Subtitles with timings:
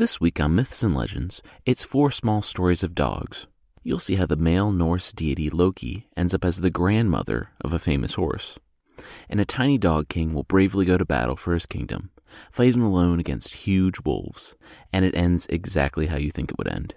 [0.00, 3.46] This week on Myths and Legends, it's four small stories of dogs.
[3.82, 7.78] You'll see how the male Norse deity Loki ends up as the grandmother of a
[7.78, 8.58] famous horse.
[9.28, 12.12] And a tiny dog king will bravely go to battle for his kingdom,
[12.50, 14.54] fighting alone against huge wolves,
[14.90, 16.94] and it ends exactly how you think it would end.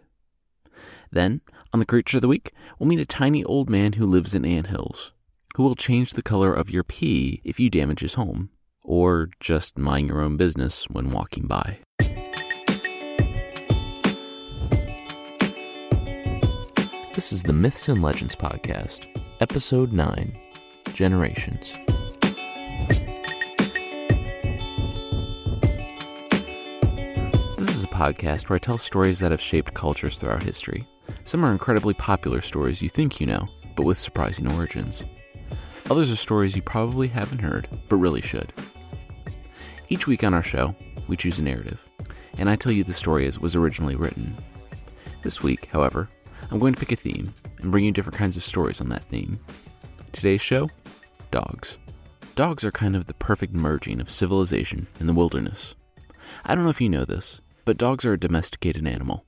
[1.11, 1.41] Then,
[1.73, 4.45] on the Creature of the Week, we'll meet a tiny old man who lives in
[4.45, 5.11] ant hills,
[5.57, 8.51] who will change the color of your pee if you damage his home,
[8.81, 11.79] or just mind your own business when walking by.
[17.13, 19.05] This is the Myths and Legends Podcast,
[19.39, 20.35] Episode 9
[20.95, 21.73] Generations.
[27.55, 30.87] This is a podcast where I tell stories that have shaped cultures throughout history.
[31.23, 35.05] Some are incredibly popular stories you think you know, but with surprising origins.
[35.91, 38.51] Others are stories you probably haven't heard, but really should.
[39.87, 40.75] Each week on our show,
[41.07, 41.79] we choose a narrative,
[42.39, 44.35] and I tell you the story as it was originally written.
[45.21, 46.09] This week, however,
[46.51, 49.05] I'm going to pick a theme and bring you different kinds of stories on that
[49.05, 49.39] theme.
[50.11, 50.69] Today's show
[51.31, 51.77] dogs.
[52.35, 55.75] Dogs are kind of the perfect merging of civilization and the wilderness.
[56.45, 59.25] I don't know if you know this, but dogs are a domesticated animal,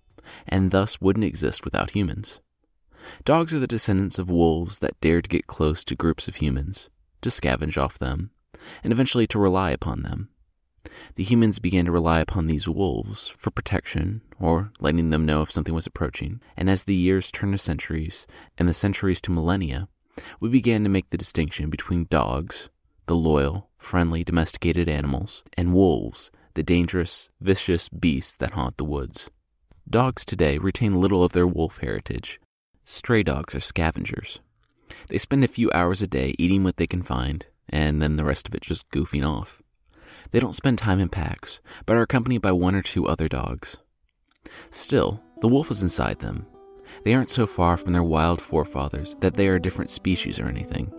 [0.48, 2.40] and thus wouldn't exist without humans.
[3.24, 6.90] Dogs are the descendants of wolves that dared to get close to groups of humans,
[7.22, 8.32] to scavenge off them,
[8.84, 10.30] and eventually to rely upon them.
[11.16, 15.52] The humans began to rely upon these wolves for protection or letting them know if
[15.52, 16.42] something was approaching.
[16.58, 19.88] And as the years turned to centuries and the centuries to millennia,
[20.40, 22.70] we began to make the distinction between dogs,
[23.06, 29.30] the loyal, friendly, domesticated animals, and wolves, the dangerous, vicious beasts that haunt the woods.
[29.90, 32.40] Dogs today retain little of their wolf heritage.
[32.84, 34.40] Stray dogs are scavengers.
[35.10, 38.24] They spend a few hours a day eating what they can find, and then the
[38.24, 39.62] rest of it just goofing off.
[40.32, 43.78] They don't spend time in packs, but are accompanied by one or two other dogs.
[44.72, 46.48] Still, the wolf is inside them.
[47.04, 50.48] They aren't so far from their wild forefathers that they are a different species or
[50.48, 50.94] anything,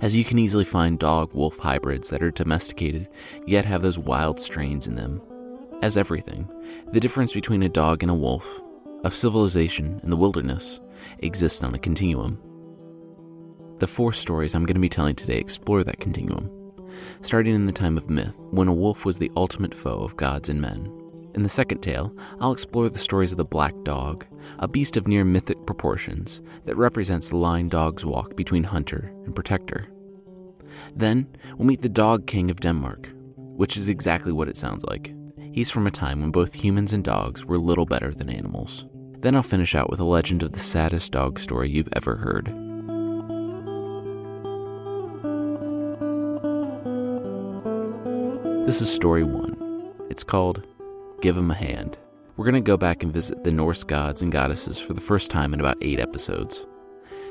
[0.00, 3.08] as you can easily find dog wolf hybrids that are domesticated
[3.46, 5.20] yet have those wild strains in them.
[5.82, 6.48] As everything,
[6.92, 8.46] the difference between a dog and a wolf,
[9.04, 10.80] of civilization and the wilderness,
[11.18, 12.40] exists on a continuum.
[13.78, 16.61] The four stories I'm going to be telling today explore that continuum
[17.20, 20.48] starting in the time of myth, when a wolf was the ultimate foe of gods
[20.48, 20.90] and men.
[21.34, 24.26] In the second tale, I'll explore the stories of the black dog,
[24.58, 29.34] a beast of near mythic proportions that represents the line dog's walk between hunter and
[29.34, 29.88] protector.
[30.94, 31.26] Then,
[31.56, 35.14] we'll meet the dog king of Denmark, which is exactly what it sounds like.
[35.52, 38.86] He's from a time when both humans and dogs were little better than animals.
[39.20, 42.48] Then I'll finish out with a legend of the saddest dog story you've ever heard.
[48.64, 49.56] This is story one.
[50.08, 50.64] It's called
[51.20, 51.98] Give 'em a Hand.
[52.36, 55.32] We're going to go back and visit the Norse gods and goddesses for the first
[55.32, 56.64] time in about eight episodes.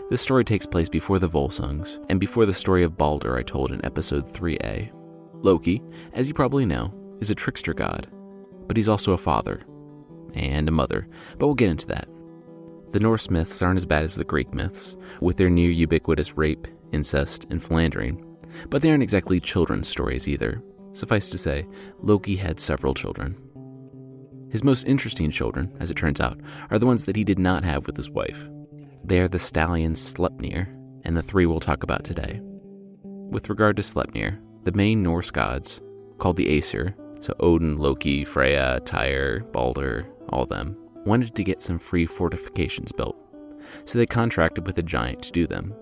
[0.09, 3.71] This story takes place before the Volsungs and before the story of Balder I told
[3.71, 4.91] in episode 3a.
[5.35, 5.81] Loki,
[6.11, 8.07] as you probably know, is a trickster god,
[8.67, 9.61] but he's also a father
[10.33, 11.07] and a mother,
[11.39, 12.09] but we'll get into that.
[12.91, 16.67] The Norse myths aren't as bad as the Greek myths, with their near ubiquitous rape,
[16.91, 18.21] incest, and philandering,
[18.69, 20.61] but they aren't exactly children's stories either.
[20.93, 21.67] Suffice to say,
[22.01, 23.37] Loki had several children.
[24.49, 27.63] His most interesting children, as it turns out, are the ones that he did not
[27.63, 28.49] have with his wife.
[29.03, 30.67] They are the stallions Sleipnir,
[31.03, 32.41] and the three we'll talk about today.
[33.03, 35.81] With regard to Sleipnir, the main Norse gods,
[36.17, 40.75] called the Aesir, so Odin, Loki, Freya, Tyr, Balder, all them,
[41.05, 43.15] wanted to get some free fortifications built,
[43.85, 45.73] so they contracted with a giant to do them.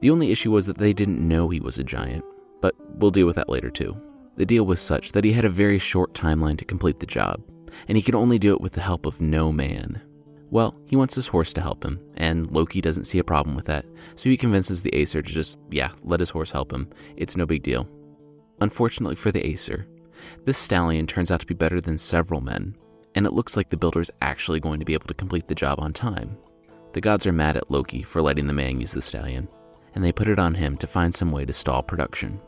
[0.00, 2.24] The only issue was that they didn't know he was a giant,
[2.62, 3.94] but we'll deal with that later too.
[4.36, 7.42] The deal was such that he had a very short timeline to complete the job,
[7.86, 10.00] and he could only do it with the help of no man.
[10.50, 13.66] Well, he wants his horse to help him, and Loki doesn't see a problem with
[13.66, 13.84] that,
[14.16, 16.88] so he convinces the Aesir to just, yeah, let his horse help him.
[17.16, 17.88] It's no big deal.
[18.60, 19.86] Unfortunately for the Aesir,
[20.44, 22.76] this stallion turns out to be better than several men,
[23.14, 25.80] and it looks like the builder's actually going to be able to complete the job
[25.80, 26.36] on time.
[26.92, 29.48] The gods are mad at Loki for letting the man use the stallion,
[29.94, 32.40] and they put it on him to find some way to stall production.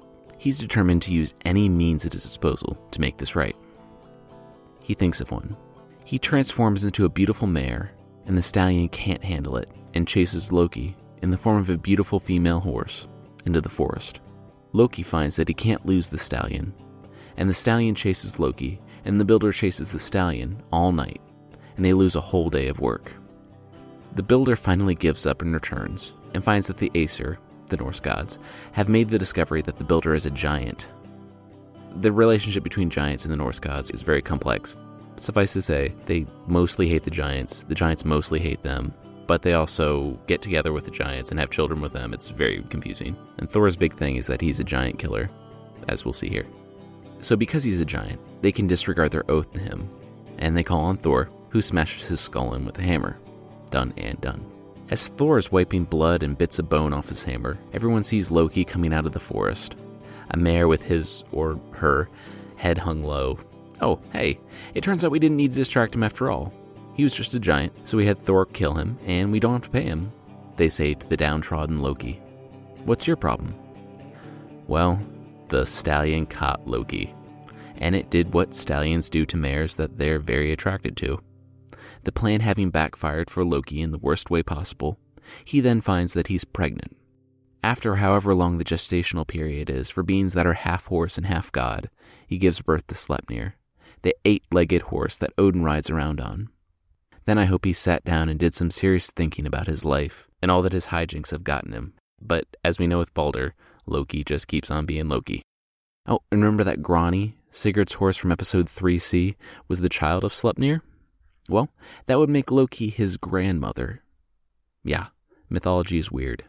[0.45, 3.57] He's determined to use any means at his disposal to make this right.
[4.83, 5.57] He thinks of one.
[6.05, 7.93] He transforms into a beautiful mare,
[8.27, 12.21] and the stallion can't handle it and chases Loki in the form of a beautiful
[12.21, 13.09] female horse
[13.47, 14.21] into the forest.
[14.75, 16.75] Loki finds that he can't lose the stallion,
[17.39, 21.23] and the stallion chases Loki, and the builder chases the stallion all night,
[21.77, 23.15] and they lose a whole day of work.
[24.15, 27.39] The builder finally gives up and returns, and finds that the Aesir,
[27.77, 28.39] the Norse gods,
[28.73, 30.87] have made the discovery that the builder is a giant.
[32.01, 34.77] The relationship between giants and the Norse gods is very complex.
[35.17, 38.95] Suffice to say, they mostly hate the giants, the giants mostly hate them,
[39.27, 42.13] but they also get together with the giants and have children with them.
[42.13, 43.17] It's very confusing.
[43.39, 45.31] And Thor's big thing is that he's a giant killer,
[45.89, 46.47] as we'll see here.
[47.21, 49.89] So, because he's a giant, they can disregard their oath to him,
[50.39, 53.19] and they call on Thor, who smashes his skull in with a hammer.
[53.71, 54.54] Done and done.
[54.91, 58.65] As Thor is wiping blood and bits of bone off his hammer, everyone sees Loki
[58.65, 59.77] coming out of the forest.
[60.31, 62.09] A mare with his, or her,
[62.57, 63.39] head hung low.
[63.81, 64.39] Oh, hey,
[64.75, 66.53] it turns out we didn't need to distract him after all.
[66.95, 69.63] He was just a giant, so we had Thor kill him, and we don't have
[69.63, 70.13] to pay him,
[70.57, 72.21] they say to the downtrodden Loki.
[72.85, 73.55] What's your problem?
[74.69, 75.01] Well,
[75.49, 77.15] the stallion caught Loki,
[77.79, 81.21] and it did what stallions do to mares that they're very attracted to.
[82.05, 84.99] The plan having backfired for Loki in the worst way possible,
[85.45, 86.97] he then finds that he's pregnant.
[87.63, 91.51] After however long the gestational period is for beings that are half horse and half
[91.51, 91.89] god,
[92.27, 93.55] he gives birth to Sleipnir,
[94.03, 96.51] the eight legged horse that Odin rides around on.
[97.25, 100.51] Then I hope he sat down and did some serious thinking about his life and
[100.51, 101.95] all that his hijinks have gotten him.
[102.21, 103.55] But as we know with Balder,
[103.87, 105.41] Loki just keeps on being Loki.
[106.07, 109.37] Oh, and remember that Grani, Sigurd's horse from episode 3C,
[109.69, 110.83] was the child of Sleipnir?
[111.49, 111.69] Well,
[112.07, 114.03] that would make Loki his grandmother.
[114.83, 115.09] Yeah,
[115.49, 116.45] mythology is weird.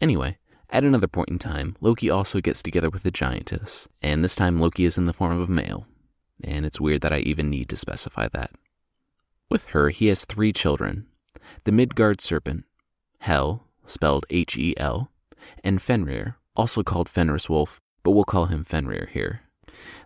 [0.00, 0.38] Anyway,
[0.70, 4.60] at another point in time, Loki also gets together with a giantess, and this time
[4.60, 5.86] Loki is in the form of a male.
[6.42, 8.52] And it's weird that I even need to specify that.
[9.50, 11.06] With her, he has three children
[11.64, 12.64] the Midgard serpent,
[13.20, 15.10] Hel, spelled H E L,
[15.64, 19.40] and Fenrir, also called Fenris Wolf, but we'll call him Fenrir here.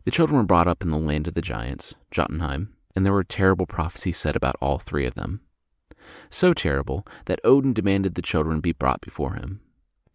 [0.04, 3.24] The children were brought up in the land of the giants, Jotunheim, and there were
[3.24, 5.40] terrible prophecies said about all three of them.
[6.30, 9.60] So terrible that Odin demanded the children be brought before him.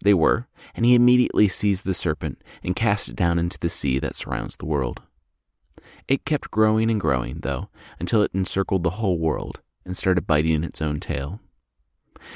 [0.03, 3.99] They were, and he immediately seized the serpent and cast it down into the sea
[3.99, 5.01] that surrounds the world.
[6.07, 7.69] It kept growing and growing, though,
[7.99, 11.39] until it encircled the whole world and started biting its own tail.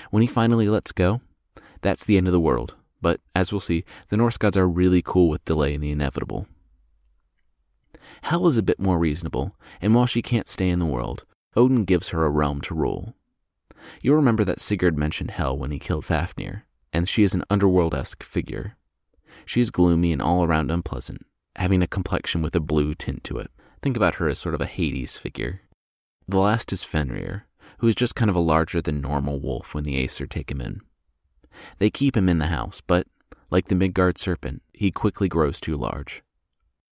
[0.09, 1.21] When he finally lets go,
[1.81, 5.01] that's the end of the world, but as we'll see, the Norse gods are really
[5.01, 6.47] cool with delaying the inevitable.
[8.23, 11.25] Hel is a bit more reasonable, and while she can't stay in the world,
[11.55, 13.15] Odin gives her a realm to rule.
[14.01, 17.95] You'll remember that Sigurd mentioned Hel when he killed Fafnir, and she is an underworld
[17.95, 18.77] esque figure.
[19.45, 21.25] She is gloomy and all around unpleasant,
[21.55, 23.51] having a complexion with a blue tint to it.
[23.81, 25.61] Think about her as sort of a Hades figure.
[26.27, 27.47] The last is Fenrir,
[27.79, 30.61] who is just kind of a larger than normal wolf when the Aesir take him
[30.61, 30.81] in.
[31.79, 33.07] They keep him in the house, but,
[33.49, 36.23] like the Midgard serpent, he quickly grows too large.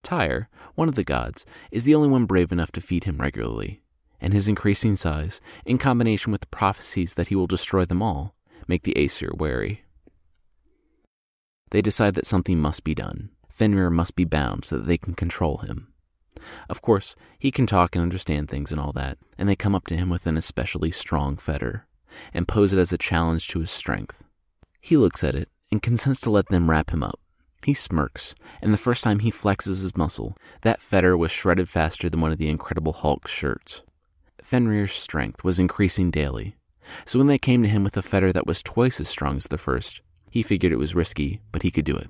[0.03, 3.81] Tyr, one of the gods, is the only one brave enough to feed him regularly,
[4.21, 8.35] and his increasing size, in combination with the prophecies that he will destroy them all,
[8.67, 9.83] make the Aesir wary.
[11.71, 13.29] They decide that something must be done.
[13.49, 15.93] Fenrir must be bound so that they can control him.
[16.69, 19.87] Of course, he can talk and understand things and all that, and they come up
[19.87, 21.85] to him with an especially strong fetter
[22.33, 24.23] and pose it as a challenge to his strength.
[24.81, 27.19] He looks at it and consents to let them wrap him up.
[27.63, 32.09] He smirks, and the first time he flexes his muscle, that fetter was shredded faster
[32.09, 33.81] than one of the Incredible Hulk's shirts.
[34.41, 36.55] Fenrir's strength was increasing daily,
[37.05, 39.47] so when they came to him with a fetter that was twice as strong as
[39.47, 40.01] the first,
[40.31, 42.09] he figured it was risky, but he could do it.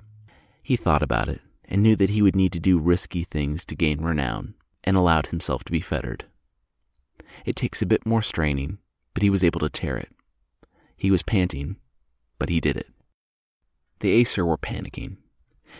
[0.62, 3.76] He thought about it and knew that he would need to do risky things to
[3.76, 6.24] gain renown, and allowed himself to be fettered.
[7.44, 8.78] It takes a bit more straining,
[9.14, 10.10] but he was able to tear it.
[10.96, 11.76] He was panting,
[12.38, 12.88] but he did it.
[14.00, 15.18] The Aesir were panicking.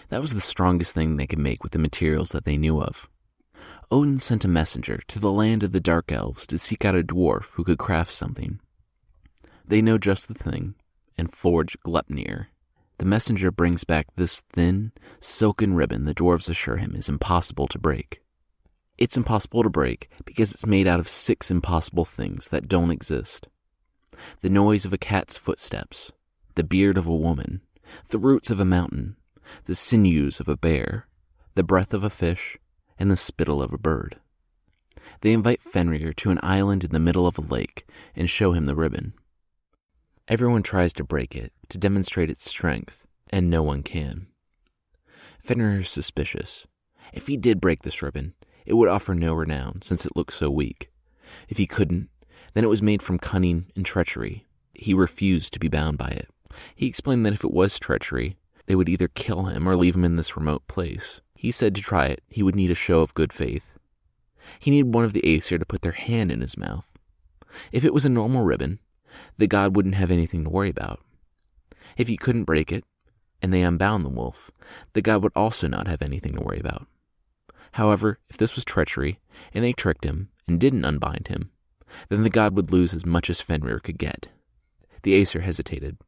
[0.09, 3.09] That was the strongest thing they could make with the materials that they knew of.
[3.91, 7.03] Odin sent a messenger to the land of the Dark Elves to seek out a
[7.03, 8.61] dwarf who could craft something.
[9.67, 10.75] They know just the thing
[11.19, 12.47] and forge Gleipnir.
[12.99, 17.79] the messenger brings back this thin, silken ribbon the dwarves assure him is impossible to
[17.79, 18.23] break.
[18.99, 23.49] It's impossible to break because it's made out of six impossible things that don't exist
[24.43, 26.13] the noise of a cat's footsteps,
[26.55, 27.63] the beard of a woman,
[28.11, 29.17] the roots of a mountain,
[29.65, 31.07] the sinews of a bear,
[31.55, 32.59] the breath of a fish,
[32.99, 34.17] and the spittle of a bird.
[35.23, 38.67] They invite Fenrir to an island in the middle of a lake and show him
[38.67, 39.15] the ribbon.
[40.29, 44.29] Everyone tries to break it to demonstrate its strength, and no one can.
[45.41, 46.67] Fenrir is suspicious.
[47.13, 50.49] If he did break this ribbon, it would offer no renown, since it looked so
[50.51, 50.91] weak.
[51.49, 52.09] If he couldn't,
[52.55, 54.47] then it was made from cunning and treachery.
[54.75, 56.29] He refused to be bound by it.
[56.75, 58.37] He explained that if it was treachery,
[58.71, 61.21] they would either kill him or leave him in this remote place.
[61.35, 63.65] He said to try it, he would need a show of good faith.
[64.61, 66.87] He needed one of the Aesir to put their hand in his mouth.
[67.73, 68.79] If it was a normal ribbon,
[69.37, 71.01] the god wouldn't have anything to worry about.
[71.97, 72.85] If he couldn't break it,
[73.43, 74.53] and they unbound the wolf,
[74.93, 76.87] the god would also not have anything to worry about.
[77.73, 79.19] However, if this was treachery,
[79.53, 81.51] and they tricked him and didn't unbind him,
[82.09, 84.29] then the god would lose as much as Fenrir could get.
[85.03, 85.99] The Aesir hesitated.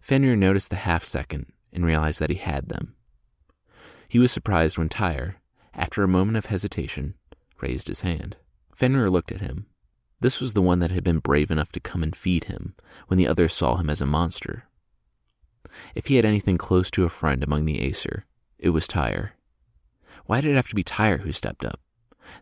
[0.00, 2.94] Fenrir noticed the half second and realized that he had them.
[4.08, 5.36] He was surprised when Tyr,
[5.74, 7.14] after a moment of hesitation,
[7.60, 8.36] raised his hand.
[8.74, 9.66] Fenrir looked at him.
[10.20, 12.74] This was the one that had been brave enough to come and feed him
[13.08, 14.64] when the others saw him as a monster.
[15.94, 18.24] If he had anything close to a friend among the Aesir,
[18.58, 19.32] it was Tyr.
[20.26, 21.80] Why did it have to be Tyr who stepped up?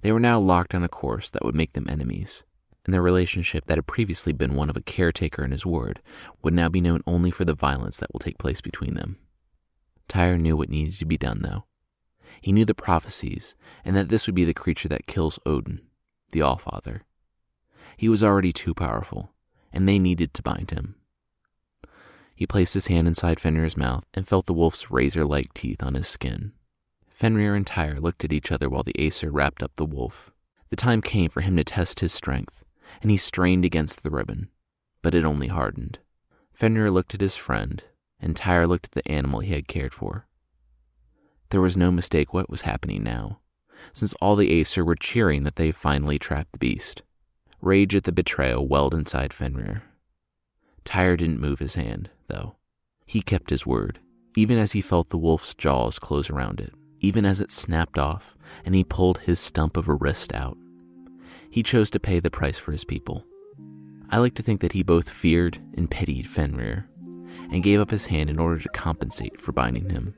[0.03, 2.45] They were now locked on a course that would make them enemies,
[2.85, 6.01] and their relationship that had previously been one of a caretaker and his ward
[6.43, 9.19] would now be known only for the violence that will take place between them.
[10.09, 11.65] Tyr knew what needed to be done, though.
[12.41, 13.55] He knew the prophecies,
[13.85, 15.81] and that this would be the creature that kills Odin,
[16.33, 17.03] the Allfather.
[17.97, 19.33] He was already too powerful,
[19.73, 20.97] and they needed to bind him.
[22.35, 25.95] He placed his hand inside Fenrir's mouth and felt the wolf's razor like teeth on
[25.95, 26.53] his skin.
[27.09, 30.33] Fenrir and Tyr looked at each other while the Aesir wrapped up the wolf.
[30.71, 32.65] The time came for him to test his strength,
[33.01, 34.49] and he strained against the ribbon,
[35.03, 36.01] but it only hardened.
[36.53, 37.85] Fenrir looked at his friend,
[38.23, 40.26] and Tyr looked at the animal he had cared for.
[41.50, 43.41] There was no mistake what was happening now,
[43.93, 47.02] since all the Aesir were cheering that they finally trapped the beast.
[47.61, 49.83] Rage at the betrayal welled inside Fenrir.
[50.85, 52.57] Tyr didn't move his hand, though.
[53.05, 53.99] He kept his word,
[54.37, 58.37] even as he felt the wolf's jaws close around it, even as it snapped off
[58.64, 60.57] and he pulled his stump of a wrist out.
[61.50, 63.25] He chose to pay the price for his people.
[64.11, 66.87] I like to think that he both feared and pitied Fenrir,
[67.51, 70.15] and gave up his hand in order to compensate for binding him.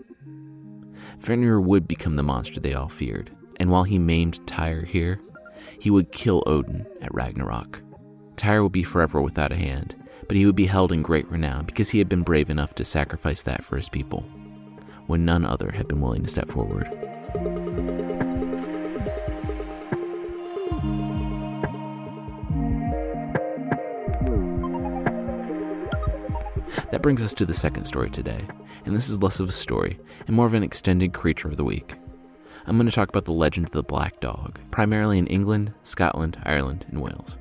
[1.19, 5.21] Fenrir would become the monster they all feared, and while he maimed Tyr here,
[5.79, 7.81] he would kill Odin at Ragnarok.
[8.37, 9.97] Tyr would be forever without a hand,
[10.29, 12.85] but he would be held in great renown because he had been brave enough to
[12.85, 14.23] sacrifice that for his people,
[15.07, 16.89] when none other had been willing to step forward.
[26.91, 28.43] That brings us to the second story today,
[28.85, 31.65] and this is less of a story and more of an extended creature of the
[31.65, 31.95] week.
[32.67, 36.39] I'm going to talk about the legend of the Black Dog, primarily in England, Scotland,
[36.45, 37.37] Ireland, and Wales.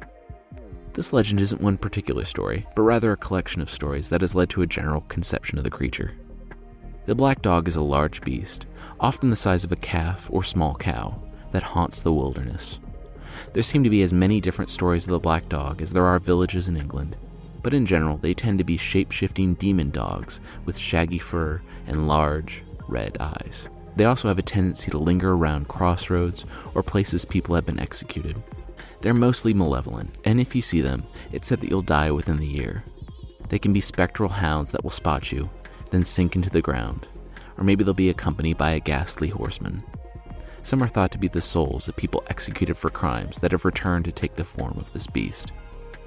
[0.94, 4.50] This legend isn't one particular story, but rather a collection of stories that has led
[4.52, 6.14] to a general conception of the creature.
[7.06, 8.66] The black dog is a large beast,
[9.00, 11.22] often the size of a calf or small cow,
[11.52, 12.80] that haunts the wilderness.
[13.54, 16.20] There seem to be as many different stories of the black dog as there are
[16.20, 17.18] villages in England,
[17.64, 22.08] but in general, they tend to be shape shifting demon dogs with shaggy fur and
[22.08, 23.70] large, red eyes.
[23.96, 28.42] They also have a tendency to linger around crossroads or places people have been executed.
[29.02, 32.48] They're mostly malevolent, and if you see them, it's said that you'll die within the
[32.48, 32.84] year.
[33.50, 35.50] They can be spectral hounds that will spot you,
[35.92, 37.08] then sink into the ground,
[37.58, 39.84] or maybe they'll be accompanied by a ghastly horseman.
[40.64, 44.06] Some are thought to be the souls of people executed for crimes that have returned
[44.06, 45.52] to take the form of this beast.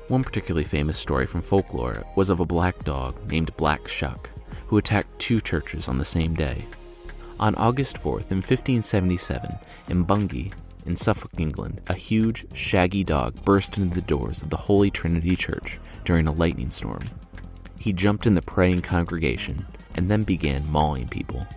[0.08, 4.30] One particularly famous story from folklore was of a black dog named Black Shuck,
[4.68, 6.64] who attacked two churches on the same day.
[7.40, 9.56] On August 4th, in 1577,
[9.88, 10.52] in Bungay,
[10.86, 15.34] in Suffolk, England, a huge, shaggy dog burst into the doors of the Holy Trinity
[15.34, 17.02] Church during a lightning storm.
[17.80, 21.48] He jumped in the praying congregation and then began mauling people.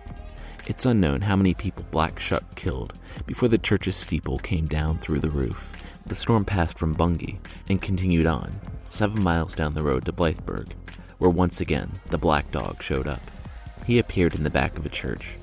[0.66, 2.94] It's unknown how many people Black Shuck killed
[3.26, 5.70] before the church's steeple came down through the roof.
[6.06, 7.38] The storm passed from Bungay
[7.68, 10.72] and continued on, seven miles down the road to Blythburgh,
[11.18, 13.22] where once again the black dog showed up.
[13.86, 15.36] He appeared in the back of a church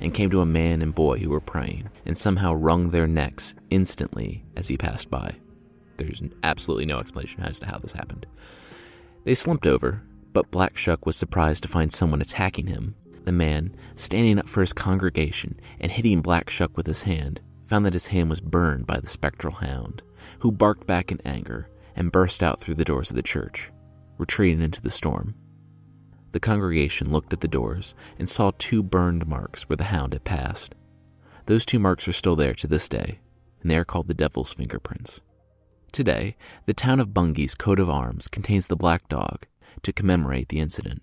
[0.00, 3.54] and came to a man and boy who were praying and somehow wrung their necks
[3.70, 5.36] instantly as he passed by.
[5.96, 8.26] There's absolutely no explanation as to how this happened.
[9.24, 10.02] They slumped over,
[10.32, 12.96] but Black Shuck was surprised to find someone attacking him.
[13.24, 17.40] The man, standing up for his congregation and hitting Black Shuck with his hand,
[17.72, 20.02] found that his hand was burned by the spectral hound
[20.40, 23.72] who barked back in anger and burst out through the doors of the church,
[24.18, 25.34] retreating into the storm.
[26.32, 30.22] The congregation looked at the doors and saw two burned marks where the hound had
[30.22, 30.74] passed.
[31.46, 33.20] Those two marks are still there to this day,
[33.62, 35.22] and they are called the devil's fingerprints.
[35.92, 36.36] Today,
[36.66, 39.46] the town of Bungay's coat of arms contains the black dog
[39.82, 41.00] to commemorate the incident.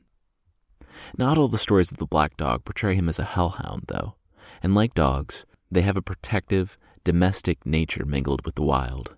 [1.17, 4.13] Not all the stories of the black dog portray him as a hellhound, though,
[4.61, 9.15] and like dogs, they have a protective, domestic nature mingled with the wild.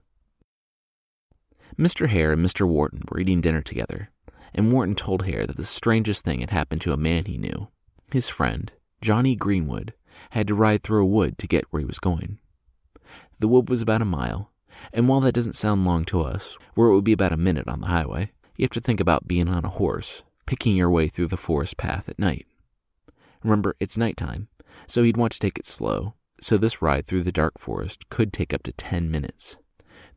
[1.77, 2.10] Mr.
[2.10, 2.67] Hare and Mr.
[2.67, 4.10] Wharton were eating dinner together,
[4.53, 7.70] and Wharton told Hare that the strangest thing had happened to a man he knew.
[8.12, 9.93] His friend, Johnny Greenwood,
[10.31, 12.39] had to ride through a wood to get where he was going.
[13.39, 14.51] The wood was about a mile,
[14.93, 17.67] and while that doesn't sound long to us, where it would be about a minute
[17.67, 21.08] on the highway, you have to think about being on a horse, picking your way
[21.08, 22.46] through the forest path at night.
[23.43, 24.50] Remember, it's nighttime,
[24.86, 28.33] so he'd want to take it slow, so this ride through the dark forest could
[28.33, 29.57] take up to 10 minutes.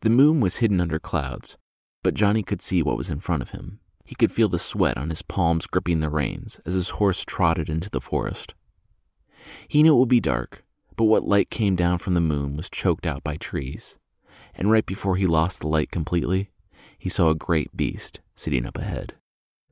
[0.00, 1.56] The moon was hidden under clouds,
[2.02, 3.80] but Johnny could see what was in front of him.
[4.04, 7.68] He could feel the sweat on his palms gripping the reins as his horse trotted
[7.68, 8.54] into the forest.
[9.68, 10.64] He knew it would be dark,
[10.96, 13.98] but what light came down from the moon was choked out by trees,
[14.54, 16.50] and right before he lost the light completely,
[16.98, 19.14] he saw a great beast sitting up ahead.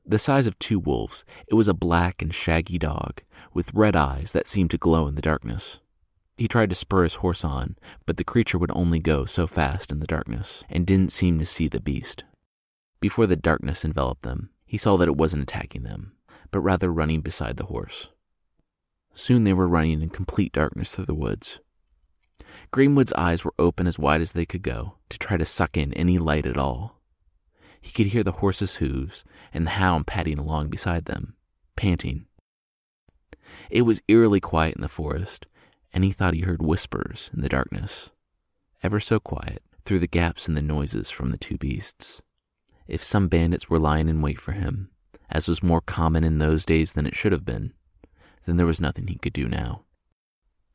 [0.05, 3.21] The size of two wolves, it was a black and shaggy dog
[3.53, 5.79] with red eyes that seemed to glow in the darkness.
[6.37, 9.91] He tried to spur his horse on, but the creature would only go so fast
[9.91, 12.23] in the darkness and didn't seem to see the beast.
[12.99, 16.13] Before the darkness enveloped them, he saw that it wasn't attacking them,
[16.49, 18.07] but rather running beside the horse.
[19.13, 21.59] Soon they were running in complete darkness through the woods.
[22.71, 25.93] Greenwood's eyes were open as wide as they could go to try to suck in
[25.93, 26.99] any light at all.
[27.79, 29.23] He could hear the horse's hooves
[29.53, 31.35] and the hound padding along beside them,
[31.75, 32.25] panting.
[33.69, 35.45] It was eerily quiet in the forest,
[35.93, 38.09] and he thought he heard whispers in the darkness,
[38.81, 42.21] ever so quiet, through the gaps in the noises from the two beasts.
[42.87, 44.89] If some bandits were lying in wait for him,
[45.29, 47.73] as was more common in those days than it should have been,
[48.45, 49.83] then there was nothing he could do now.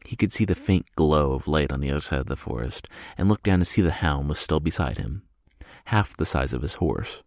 [0.05, 2.89] He could see the faint glow of light on the other side of the forest
[3.17, 5.23] and looked down to see the hound was still beside him,
[5.87, 7.23] half the size of his horse.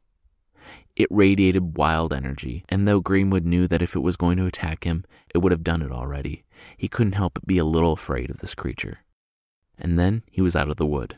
[0.95, 4.83] It radiated wild energy, and though Greenwood knew that if it was going to attack
[4.83, 6.43] him, it would have done it already,
[6.77, 9.00] he couldn't help but be a little afraid of this creature.
[9.77, 11.18] And then he was out of the wood.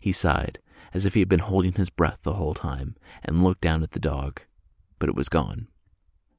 [0.00, 0.58] He sighed,
[0.92, 3.92] as if he had been holding his breath the whole time, and looked down at
[3.92, 4.40] the dog,
[4.98, 5.68] but it was gone.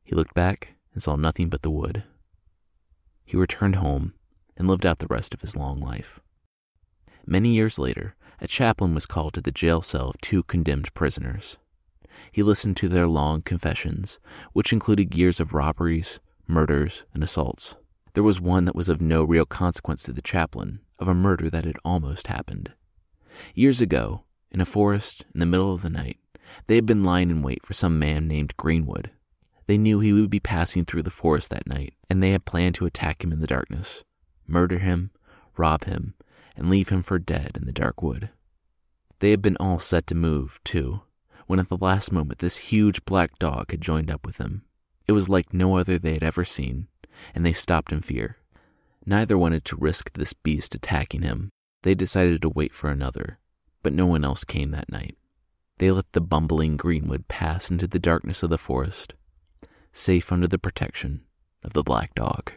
[0.04, 2.04] He looked back and saw nothing but the wood.
[3.24, 4.14] He returned home
[4.56, 6.20] and lived out the rest of his long life.
[7.26, 11.58] Many years later, a chaplain was called to the jail cell of two condemned prisoners.
[12.32, 14.18] He listened to their long confessions,
[14.54, 17.76] which included years of robberies, murders, and assaults.
[18.18, 21.52] There was one that was of no real consequence to the chaplain, of a murder
[21.52, 22.74] that had almost happened.
[23.54, 26.18] Years ago, in a forest in the middle of the night,
[26.66, 29.12] they had been lying in wait for some man named Greenwood.
[29.68, 32.74] They knew he would be passing through the forest that night, and they had planned
[32.76, 34.04] to attack him in the darkness,
[34.48, 35.12] murder him,
[35.56, 36.16] rob him,
[36.56, 38.32] and leave him for dead in the dark wood.
[39.20, 41.02] They had been all set to move, too,
[41.46, 44.64] when at the last moment this huge black dog had joined up with them.
[45.08, 46.88] It was like no other they had ever seen,
[47.34, 48.38] and they stopped in fear.
[49.06, 51.50] Neither wanted to risk this beast attacking him.
[51.84, 53.40] They decided to wait for another,
[53.84, 55.16] but no one else came that night.
[55.78, 59.14] They let the bumbling Greenwood pass into the darkness of the forest,
[59.94, 61.22] safe under the protection
[61.64, 62.52] of the black dog.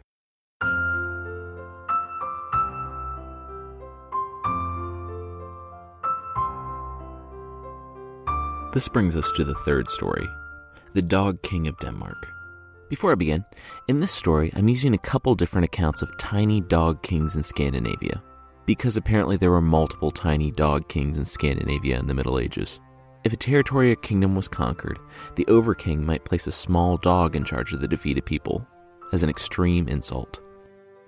[8.73, 10.29] This brings us to the third story
[10.94, 12.39] The Dog King of Denmark.
[12.90, 13.44] Before I begin,
[13.87, 18.20] in this story, I'm using a couple different accounts of tiny dog kings in Scandinavia,
[18.66, 22.81] because apparently there were multiple tiny dog kings in Scandinavia in the Middle Ages.
[23.22, 24.98] If a territory or kingdom was conquered,
[25.37, 28.66] the overking might place a small dog in charge of the defeated people,
[29.12, 30.40] as an extreme insult.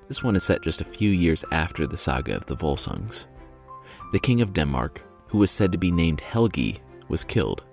[0.06, 3.26] This one is set just a few years after the saga of the Volsungs.
[4.12, 7.64] The king of Denmark, who was said to be named Helgi, was killed.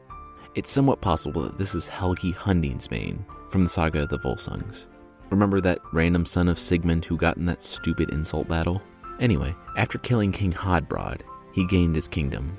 [0.56, 4.86] It's somewhat possible that this is Helgi Hundingsbane from the saga of the Volsungs.
[5.30, 8.82] Remember that random son of Sigmund who got in that stupid insult battle?
[9.20, 11.22] Anyway, after killing King Hodbrod,
[11.54, 12.58] he gained his kingdom.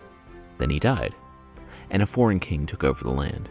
[0.58, 1.14] Then he died,
[1.90, 3.48] and a foreign king took over the land.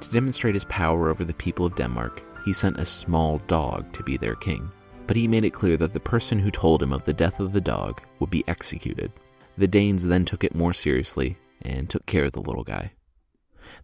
[0.00, 4.02] To demonstrate his power over the people of Denmark, he sent a small dog to
[4.02, 4.70] be their king.
[5.06, 7.52] But he made it clear that the person who told him of the death of
[7.52, 9.12] the dog would be executed.
[9.58, 12.92] The Danes then took it more seriously and took care of the little guy.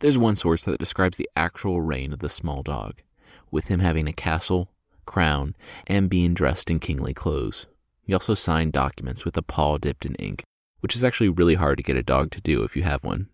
[0.01, 3.03] There's one source that describes the actual reign of the small dog,
[3.51, 4.71] with him having a castle,
[5.05, 5.55] crown,
[5.87, 7.67] and being dressed in kingly clothes.
[8.03, 10.45] He also signed documents with a paw dipped in ink,
[10.81, 13.29] which is actually really hard to get a dog to do if you have one.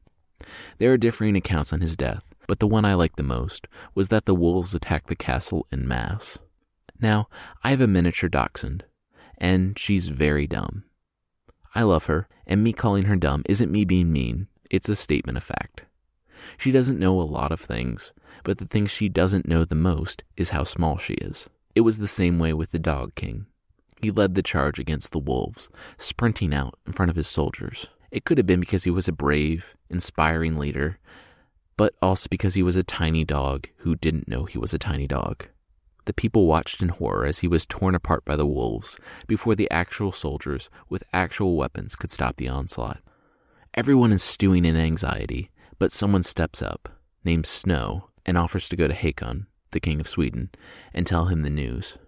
[0.78, 4.08] There are differing accounts on his death, but the one I liked the most was
[4.08, 6.38] that the wolves attacked the castle in mass.
[7.00, 7.28] Now,
[7.62, 8.84] I have a miniature dachshund,
[9.38, 10.84] and she's very dumb.
[11.74, 15.38] I love her, and me calling her dumb isn't me being mean, it's a statement
[15.38, 15.84] of fact.
[16.58, 18.12] She doesn't know a lot of things,
[18.44, 21.48] but the thing she doesn't know the most is how small she is.
[21.74, 23.46] It was the same way with the Dog King.
[24.00, 27.86] He led the charge against the wolves, sprinting out in front of his soldiers.
[28.10, 30.98] It could have been because he was a brave, inspiring leader,
[31.76, 35.06] but also because he was a tiny dog who didn't know he was a tiny
[35.06, 35.46] dog.
[36.04, 39.70] The people watched in horror as he was torn apart by the wolves before the
[39.70, 43.00] actual soldiers with actual weapons could stop the onslaught.
[43.74, 46.88] Everyone is stewing in anxiety, but someone steps up,
[47.24, 50.50] named Snow, and offers to go to Hakon, the king of Sweden,
[50.92, 51.98] and tell him the news.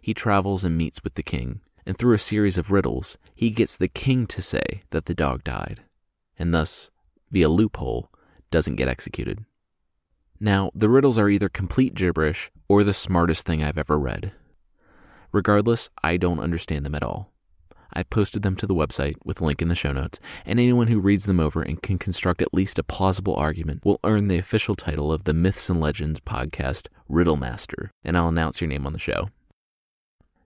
[0.00, 3.76] He travels and meets with the king, and through a series of riddles, he gets
[3.76, 5.82] the king to say that the dog died,
[6.38, 6.90] and thus,
[7.30, 8.10] via loophole,
[8.50, 9.44] doesn't get executed.
[10.40, 14.32] Now, the riddles are either complete gibberish or the smartest thing I've ever read.
[15.32, 17.33] Regardless, I don't understand them at all.
[17.94, 20.88] I posted them to the website with a link in the show notes, and anyone
[20.88, 24.38] who reads them over and can construct at least a plausible argument will earn the
[24.38, 28.86] official title of the Myths and Legends podcast, Riddle Master, and I'll announce your name
[28.86, 29.30] on the show.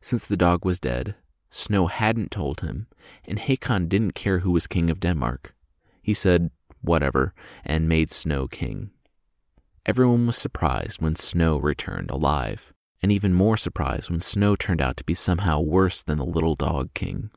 [0.01, 1.17] Since the dog was dead,
[1.51, 2.87] Snow hadn't told him,
[3.25, 5.55] and Hakon didn't care who was king of Denmark.
[6.03, 6.51] He said,
[6.83, 7.35] whatever,
[7.65, 8.91] and made Snow king.
[9.87, 14.97] Everyone was surprised when Snow returned alive, and even more surprised when Snow turned out
[14.99, 17.31] to be somehow worse than the little dog king.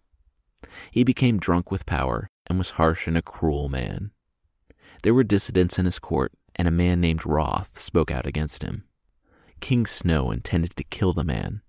[0.92, 4.12] He became drunk with power and was harsh and a cruel man.
[5.04, 8.84] There were dissidents in his court, and a man named Roth spoke out against him.
[9.60, 11.62] King Snow intended to kill the man,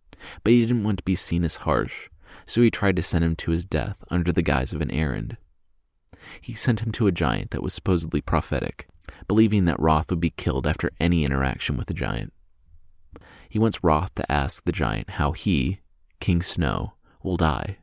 [0.42, 2.08] but he didn't want to be seen as harsh,
[2.46, 5.36] so he tried to send him to his death under the guise of an errand.
[6.40, 8.88] He sent him to a giant that was supposedly prophetic,
[9.28, 12.32] believing that Roth would be killed after any interaction with the giant.
[13.48, 15.80] He wants Roth to ask the giant how he,
[16.20, 17.78] King Snow, will die.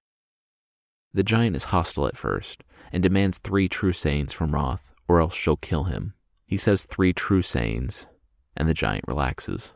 [1.13, 5.33] The giant is hostile at first and demands three true sayings from Roth, or else
[5.33, 6.13] she'll kill him.
[6.45, 8.07] He says three true sayings,
[8.55, 9.73] and the giant relaxes.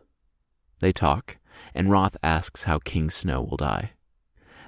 [0.79, 1.37] They talk,
[1.73, 3.91] and Roth asks how King Snow will die.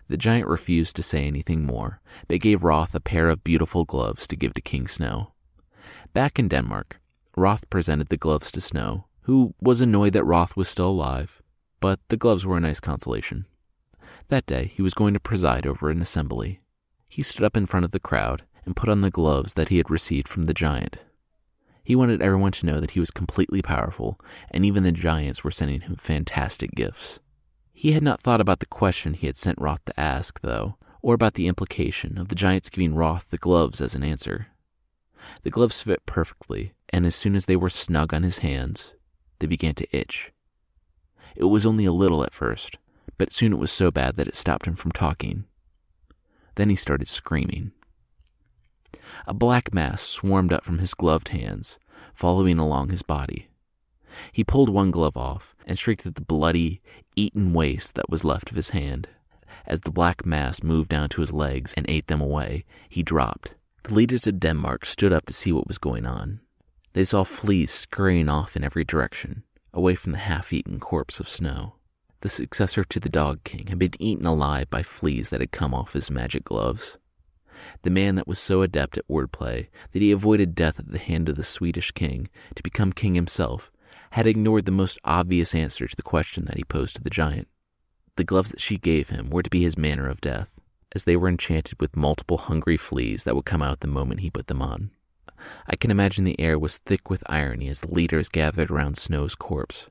[0.08, 4.28] The giant refused to say anything more, but gave Roth a pair of beautiful gloves
[4.28, 5.34] to give to King Snow.
[6.14, 7.02] Back in Denmark,
[7.36, 11.42] Roth presented the gloves to Snow, who was annoyed that Roth was still alive,
[11.80, 13.46] but the gloves were a nice consolation.
[14.30, 16.60] That day, he was going to preside over an assembly.
[17.08, 19.78] He stood up in front of the crowd and put on the gloves that he
[19.78, 20.98] had received from the giant.
[21.84, 25.52] He wanted everyone to know that he was completely powerful, and even the giants were
[25.52, 27.20] sending him fantastic gifts.
[27.72, 31.14] He had not thought about the question he had sent Roth to ask, though, or
[31.14, 34.48] about the implication of the giants giving Roth the gloves as an answer.
[35.44, 38.94] The gloves fit perfectly, and as soon as they were snug on his hands,
[39.38, 40.32] they began to itch.
[41.36, 42.78] It was only a little at first,
[43.18, 45.46] but soon it was so bad that it stopped him from talking.
[46.56, 47.72] Then he started screaming.
[49.28, 51.80] A black mass swarmed up from his gloved hands,
[52.14, 53.50] following along his body.
[54.32, 56.82] He pulled one glove off and shrieked at the bloody,
[57.16, 59.10] eaten waste that was left of his hand.
[59.66, 63.56] As the black mass moved down to his legs and ate them away, he dropped.
[63.84, 66.40] The leaders of Denmark stood up to see what was going on.
[66.94, 71.30] They saw fleas scurrying off in every direction, away from the half eaten corpse of
[71.30, 71.76] Snow.
[72.22, 75.74] The successor to the Dog King had been eaten alive by fleas that had come
[75.74, 76.98] off his magic gloves.
[77.84, 81.30] The man that was so adept at wordplay that he avoided death at the hand
[81.30, 83.72] of the Swedish king to become king himself
[84.12, 87.48] had ignored the most obvious answer to the question that he posed to the giant.
[88.16, 90.50] The gloves that she gave him were to be his manner of death,
[90.94, 94.30] as they were enchanted with multiple hungry fleas that would come out the moment he
[94.30, 94.92] put them on.
[95.68, 99.36] I can imagine the air was thick with irony as the leaders gathered around Snow's
[99.36, 99.90] corpse.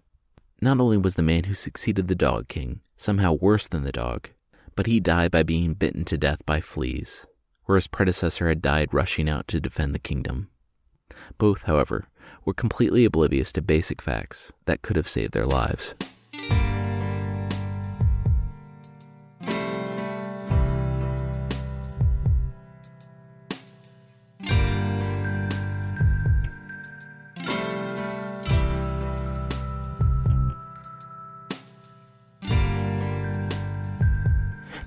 [0.64, 4.30] Not only was the man who succeeded the Dog King somehow worse than the dog,
[4.74, 7.26] but he died by being bitten to death by fleas,
[7.66, 10.48] where his predecessor had died rushing out to defend the kingdom.
[11.36, 12.06] Both, however,
[12.46, 15.94] were completely oblivious to basic facts that could have saved their lives.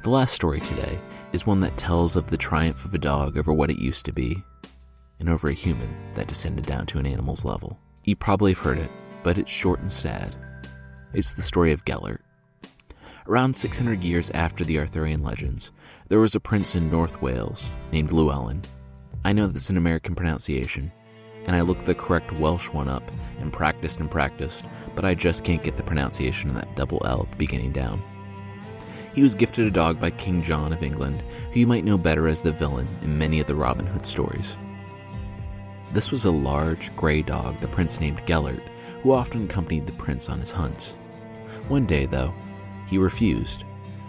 [0.08, 1.02] The last story today
[1.34, 4.14] is one that tells of the triumph of a dog over what it used to
[4.14, 4.42] be,
[5.20, 7.78] and over a human that descended down to an animal's level.
[8.06, 8.90] You probably have heard it,
[9.22, 10.34] but it's short and sad.
[11.12, 12.22] It's the story of Gellert.
[13.28, 15.74] Around 600 years after the Arthurian legends,
[16.08, 18.62] there was a prince in North Wales named Llewellyn.
[19.26, 20.90] I know that's an American pronunciation,
[21.46, 23.04] and I looked the correct Welsh one up
[23.40, 24.64] and practiced and practiced,
[24.96, 28.02] but I just can't get the pronunciation of that double L at the beginning down.
[29.18, 32.28] He was gifted a dog by King John of England, who you might know better
[32.28, 34.56] as the villain in many of the Robin Hood stories.
[35.92, 38.62] This was a large, gray dog the prince named Gellert,
[39.02, 40.92] who often accompanied the prince on his hunts.
[41.68, 42.32] One day, though,
[42.86, 43.64] he refused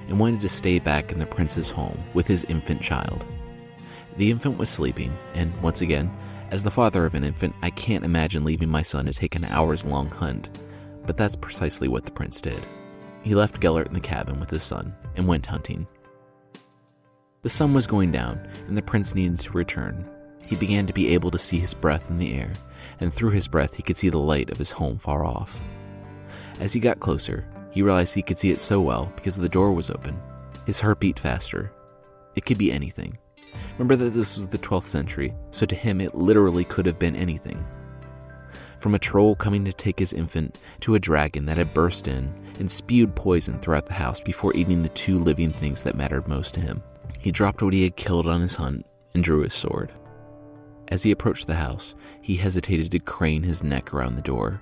[0.08, 3.24] and wanted to stay back in the prince's home with his infant child.
[4.18, 6.14] The infant was sleeping, and once again,
[6.50, 9.46] as the father of an infant, I can't imagine leaving my son to take an
[9.46, 10.50] hours long hunt,
[11.06, 12.66] but that's precisely what the prince did.
[13.22, 15.86] He left Gellert in the cabin with his son and went hunting.
[17.42, 20.08] The sun was going down, and the prince needed to return.
[20.44, 22.52] He began to be able to see his breath in the air,
[23.00, 25.56] and through his breath he could see the light of his home far off.
[26.58, 29.72] As he got closer, he realized he could see it so well because the door
[29.72, 30.20] was open,
[30.66, 31.72] His heart beat faster.
[32.34, 33.18] It could be anything.
[33.78, 37.16] Remember that this was the 12th century, so to him it literally could have been
[37.16, 37.64] anything.
[38.80, 42.32] From a troll coming to take his infant to a dragon that had burst in
[42.58, 46.54] and spewed poison throughout the house before eating the two living things that mattered most
[46.54, 46.82] to him.
[47.18, 49.92] He dropped what he had killed on his hunt and drew his sword.
[50.88, 54.60] As he approached the house, he hesitated to crane his neck around the door,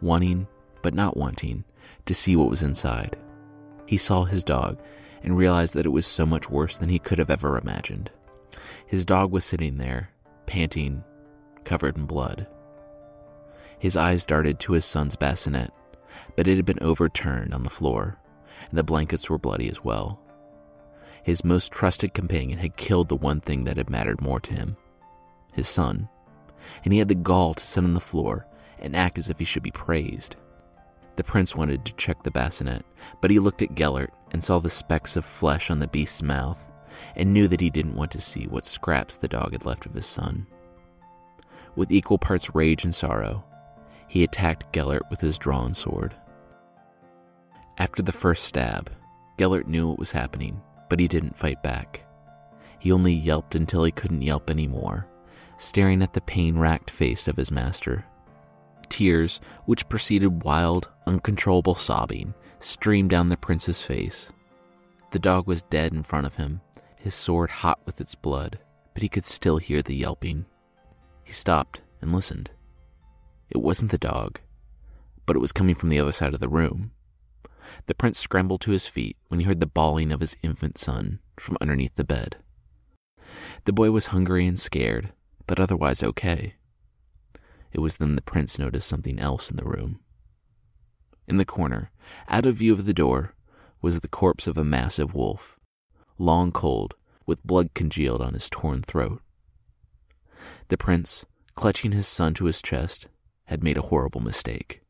[0.00, 0.46] wanting,
[0.82, 1.64] but not wanting,
[2.06, 3.16] to see what was inside.
[3.86, 4.78] He saw his dog
[5.22, 8.10] and realized that it was so much worse than he could have ever imagined.
[8.86, 10.10] His dog was sitting there,
[10.46, 11.04] panting,
[11.64, 12.46] covered in blood.
[13.78, 15.70] His eyes darted to his son's bassinet,
[16.36, 18.18] but it had been overturned on the floor,
[18.68, 20.20] and the blankets were bloody as well.
[21.22, 24.76] His most trusted companion had killed the one thing that had mattered more to him
[25.52, 26.08] his son,
[26.84, 28.46] and he had the gall to sit on the floor
[28.78, 30.36] and act as if he should be praised.
[31.16, 32.84] The prince wanted to check the bassinet,
[33.20, 36.64] but he looked at Gellert and saw the specks of flesh on the beast's mouth
[37.16, 39.94] and knew that he didn't want to see what scraps the dog had left of
[39.94, 40.46] his son.
[41.76, 43.44] With equal parts rage and sorrow,
[44.10, 46.14] he attacked Gellert with his drawn sword.
[47.78, 48.90] After the first stab,
[49.38, 52.04] Gellert knew what was happening but he didn't fight back.
[52.78, 55.06] He only yelped until he couldn't yelp anymore,
[55.56, 58.04] staring at the pain racked face of his master.
[58.90, 64.32] Tears, which preceded wild, uncontrollable sobbing, streamed down the prince's face.
[65.12, 66.60] The dog was dead in front of him,
[67.00, 68.58] his sword hot with its blood,
[68.92, 70.44] but he could still hear the yelping.
[71.22, 72.50] He stopped and listened.
[73.50, 74.40] It wasn't the dog,
[75.26, 76.92] but it was coming from the other side of the room.
[77.86, 81.18] The prince scrambled to his feet when he heard the bawling of his infant son
[81.38, 82.36] from underneath the bed.
[83.64, 85.12] The boy was hungry and scared,
[85.46, 86.54] but otherwise okay.
[87.72, 90.00] It was then the prince noticed something else in the room.
[91.28, 91.90] In the corner,
[92.28, 93.34] out of view of the door,
[93.80, 95.58] was the corpse of a massive wolf,
[96.18, 96.94] long cold,
[97.26, 99.22] with blood congealed on his torn throat.
[100.68, 103.06] The prince, clutching his son to his chest,
[103.50, 104.80] had made a horrible mistake.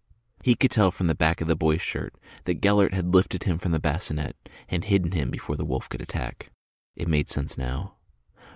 [0.42, 3.58] He could tell from the back of the boy's shirt that Gellert had lifted him
[3.58, 4.36] from the bassinet
[4.68, 6.50] and hidden him before the wolf could attack.
[6.94, 7.94] It made sense now.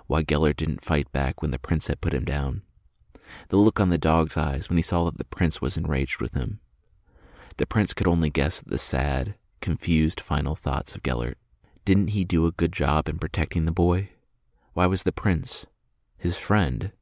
[0.07, 2.63] Why Gellert didn't fight back when the prince had put him down.
[3.49, 6.35] The look on the dog's eyes when he saw that the prince was enraged with
[6.35, 6.61] him.
[7.57, 11.39] The prince could only guess at the sad, confused final thoughts of Gellert.
[11.87, 14.11] Didn't he do a good job in protecting the boy?
[14.75, 15.65] Why was the prince,
[16.19, 16.93] his friend,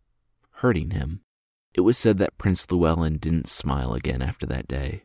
[0.56, 1.22] hurting him?
[1.74, 5.02] It was said that Prince Llewellyn didn't smile again after that day,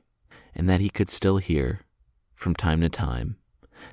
[0.53, 1.81] and that he could still hear,
[2.35, 3.37] from time to time,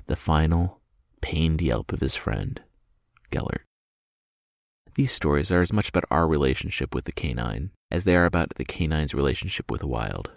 [0.07, 0.81] the final,
[1.21, 2.61] pained yelp of his friend,
[3.31, 3.63] Gellert.
[4.95, 8.55] These stories are as much about our relationship with the canine as they are about
[8.55, 10.31] the canine's relationship with the wild.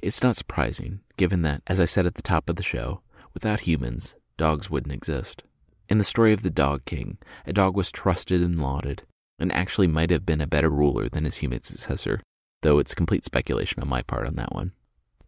[0.00, 3.00] It's not surprising, given that, as I said at the top of the show,
[3.34, 5.42] without humans, dogs wouldn't exist.
[5.88, 9.02] In the story of the Dog King, a dog was trusted and lauded,
[9.42, 12.22] and actually might have been a better ruler than his human successor,
[12.62, 14.72] though it's complete speculation on my part on that one.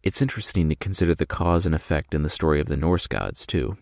[0.04, 3.44] It's interesting to consider the cause and effect in the story of the Norse gods,
[3.44, 3.76] too.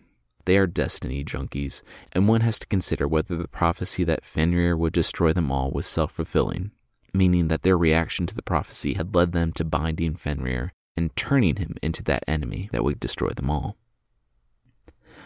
[0.45, 4.93] They are destiny junkies, and one has to consider whether the prophecy that Fenrir would
[4.93, 6.71] destroy them all was self fulfilling,
[7.13, 11.57] meaning that their reaction to the prophecy had led them to binding Fenrir and turning
[11.57, 13.77] him into that enemy that would destroy them all.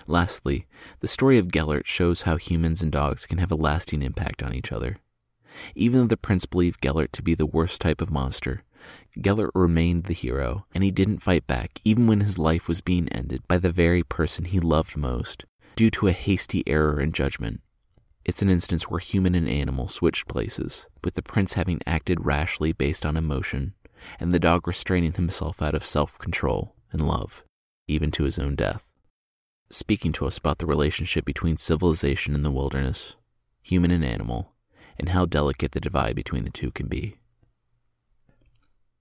[0.08, 0.68] Lastly,
[1.02, 4.54] the story of Gellert shows how humans and dogs can have a lasting impact on
[4.54, 4.98] each other.
[5.76, 8.64] Even though the prince believed Gellert to be the worst type of monster,
[9.20, 13.10] Gellert remained the hero, and he didn't fight back even when his life was being
[13.10, 15.44] ended by the very person he loved most,
[15.76, 17.60] due to a hasty error in judgment.
[18.24, 22.72] It's an instance where human and animal switched places, with the prince having acted rashly
[22.72, 23.74] based on emotion,
[24.20, 27.44] and the dog restraining himself out of self control and love,
[27.88, 28.87] even to his own death
[29.70, 33.16] speaking to us about the relationship between civilization and the wilderness,
[33.62, 34.54] human and animal,
[34.98, 37.16] and how delicate the divide between the two can be.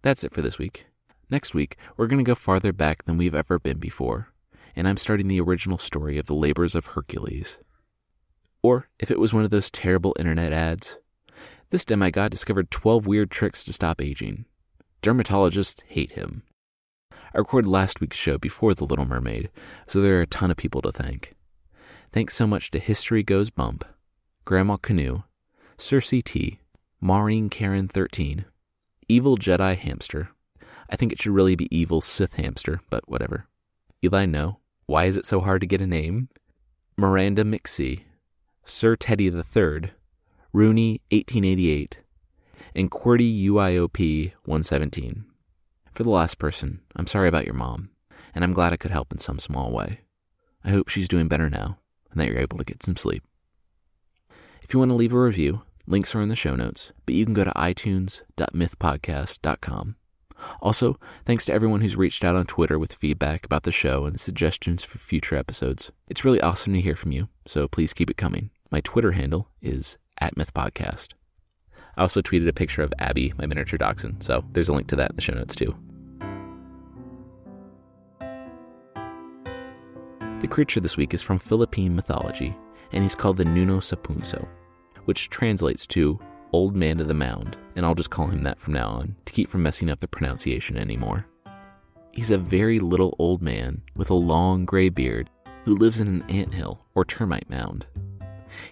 [0.02, 0.87] That's it for this week.
[1.31, 4.33] Next week, we're going to go farther back than we've ever been before,
[4.74, 7.59] and I'm starting the original story of the labors of Hercules.
[8.62, 10.98] Or, if it was one of those terrible internet ads,
[11.70, 14.44] this demigod discovered 12 weird tricks to stop aging.
[15.02, 16.42] Dermatologists hate him.
[17.37, 19.51] I recorded last week's show before The Little Mermaid,
[19.87, 21.35] so there are a ton of people to thank.
[22.11, 23.85] Thanks so much to History Goes Bump,
[24.46, 25.22] Grandma Canoe,
[25.77, 26.61] Cersei T,
[26.99, 28.46] Maureen Karen 13,
[29.11, 30.31] Evil Jedi Hamster.
[30.88, 33.46] I think it should really be Evil Sith Hamster, but whatever.
[34.03, 36.31] Eli No, Why is it so hard to get a name?
[36.96, 38.05] Miranda McSee,
[38.64, 39.90] Sir Teddy III,
[40.55, 41.99] Rooney 1888,
[42.75, 45.27] and QWERTY UIOP 117.
[45.96, 47.88] For the last person, I'm sorry about your mom,
[48.35, 50.00] and I'm glad I could help in some small way.
[50.62, 51.78] I hope she's doing better now
[52.11, 53.22] and that you're able to get some sleep.
[54.61, 57.24] If you want to leave a review, links are in the show notes, but you
[57.24, 59.96] can go to itunes.mythpodcast.com.
[60.61, 64.20] Also, thanks to everyone who's reached out on Twitter with feedback about the show and
[64.20, 65.90] suggestions for future episodes.
[66.09, 68.50] It's really awesome to hear from you, so please keep it coming.
[68.70, 71.14] My Twitter handle is at mythpodcast.
[71.96, 74.96] I also tweeted a picture of Abby, my miniature dachshund, so there's a link to
[74.96, 75.74] that in the show notes too.
[80.40, 82.55] The creature this week is from Philippine mythology,
[82.92, 84.46] and he's called the Nuno sa Punso,
[85.07, 86.20] which translates to
[86.53, 89.33] Old Man of the Mound, and I'll just call him that from now on to
[89.33, 91.27] keep from messing up the pronunciation anymore.
[92.12, 95.31] He's a very little old man with a long gray beard
[95.64, 97.87] who lives in an ant hill or termite mound.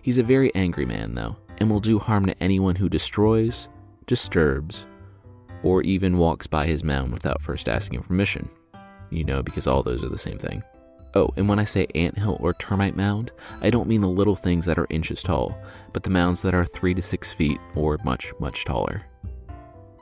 [0.03, 3.69] He's a very angry man, though, and will do harm to anyone who destroys,
[4.07, 4.85] disturbs,
[5.63, 8.51] or even walks by his mound without first asking permission.
[9.09, 10.63] You know, because all those are the same thing.
[11.17, 14.67] Oh, and when I say anthill or termite mound, I don't mean the little things
[14.67, 15.57] that are inches tall,
[15.93, 19.03] but the mounds that are three to six feet or much, much taller.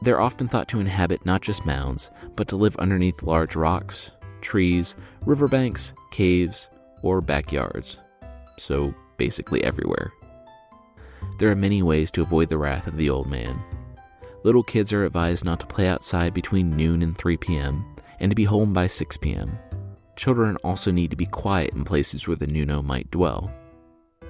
[0.00, 4.96] They're often thought to inhabit not just mounds, but to live underneath large rocks, trees,
[5.20, 6.68] riverbanks, caves,
[7.02, 7.98] or backyards.
[8.58, 10.12] So basically everywhere.
[11.38, 13.62] There are many ways to avoid the wrath of the old man.
[14.44, 17.84] Little kids are advised not to play outside between noon and 3 p.m.,
[18.18, 19.58] and to be home by 6 p.m.
[20.16, 23.50] Children also need to be quiet in places where the Nuno might dwell.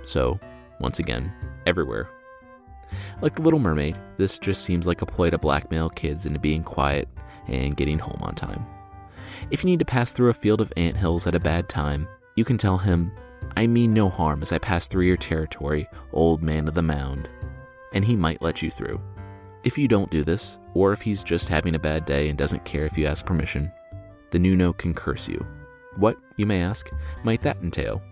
[0.02, 0.38] So,
[0.80, 1.32] once again,
[1.66, 2.08] everywhere.
[3.20, 6.62] Like The Little Mermaid, this just seems like a ploy to blackmail kids into being
[6.62, 7.08] quiet
[7.48, 8.64] and getting home on time.
[9.50, 12.06] If you need to pass through a field of ant hills at a bad time,
[12.36, 13.10] you can tell him,
[13.56, 17.28] I mean no harm as I pass through your territory, old man of the mound.
[17.92, 19.00] And he might let you through.
[19.64, 22.64] If you don't do this, or if he's just having a bad day and doesn't
[22.64, 23.70] care if you ask permission,
[24.30, 25.44] the Nuno can curse you
[25.96, 26.90] what, you may ask,
[27.24, 28.02] might that entail?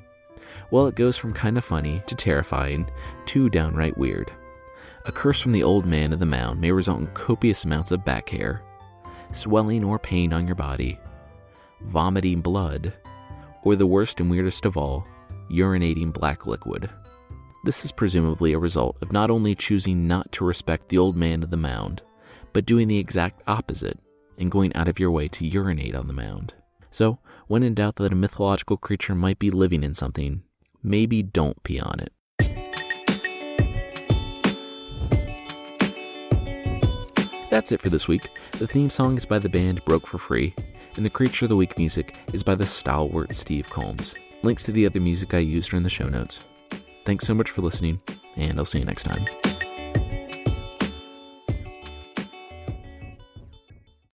[0.70, 2.90] Well, it goes from kind of funny to terrifying
[3.26, 4.32] to downright weird.
[5.06, 8.04] A curse from the old man of the mound may result in copious amounts of
[8.04, 8.62] back hair,
[9.32, 10.98] swelling or pain on your body,
[11.82, 12.92] vomiting blood,
[13.62, 15.06] or the worst and weirdest of all,
[15.50, 16.88] urinating black liquid.
[17.64, 21.42] This is presumably a result of not only choosing not to respect the old man
[21.42, 22.02] of the mound,
[22.52, 23.98] but doing the exact opposite
[24.38, 26.54] and going out of your way to urinate on the mound.
[26.90, 27.18] So,
[27.50, 30.40] when in doubt that a mythological creature might be living in something,
[30.84, 32.12] maybe don't pee on it.
[37.50, 38.38] That's it for this week.
[38.52, 40.54] The theme song is by the band Broke for Free,
[40.94, 44.14] and the Creature of the Week music is by the stalwart Steve Combs.
[44.44, 46.38] Links to the other music I used are in the show notes.
[47.04, 48.00] Thanks so much for listening,
[48.36, 49.24] and I'll see you next time.